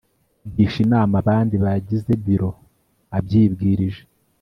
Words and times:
kugisha 0.41 0.77
inama 0.85 1.13
abandi 1.21 1.55
bagize 1.63 2.11
Biro 2.25 2.51
abyibwirije 3.17 4.03